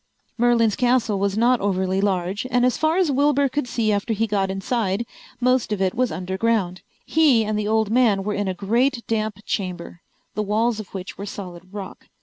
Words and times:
Merlin's 0.35 0.75
castle 0.75 1.19
was 1.19 1.37
not 1.37 1.59
overly 1.61 2.01
large, 2.01 2.47
and 2.49 2.65
as 2.65 2.75
far 2.75 2.97
as 2.97 3.11
Wilbur 3.11 3.47
could 3.47 3.67
see 3.67 3.91
after 3.91 4.13
he 4.15 4.25
got 4.25 4.49
inside, 4.49 5.05
most 5.39 5.71
of 5.71 5.79
it 5.79 5.93
was 5.93 6.11
under 6.11 6.39
ground. 6.39 6.81
He 7.05 7.45
and 7.45 7.55
the 7.55 7.67
old 7.67 7.91
man 7.91 8.23
were 8.23 8.33
in 8.33 8.47
a 8.47 8.55
great 8.55 9.03
damp 9.05 9.37
chamber, 9.45 10.01
the 10.33 10.41
walls 10.41 10.79
of 10.79 10.95
which 10.95 11.19
were 11.19 11.27
solid 11.27 11.71
rock. 11.71 12.07